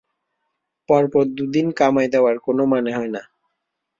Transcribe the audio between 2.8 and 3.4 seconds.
হয় না।